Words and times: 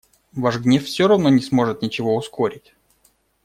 Ваш 0.43 0.55
гнев 0.63 0.85
всё 0.85 1.07
равно 1.07 1.29
не 1.29 1.43
сможет 1.43 1.83
ничего 1.83 2.15
ускорить. 2.15 2.73